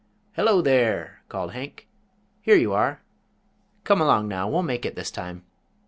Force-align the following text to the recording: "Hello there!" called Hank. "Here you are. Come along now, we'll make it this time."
"Hello 0.35 0.63
there!" 0.63 1.21
called 1.29 1.51
Hank. 1.51 1.87
"Here 2.41 2.55
you 2.55 2.73
are. 2.73 3.01
Come 3.83 4.01
along 4.01 4.27
now, 4.27 4.49
we'll 4.49 4.63
make 4.63 4.83
it 4.83 4.95
this 4.95 5.11
time." 5.11 5.43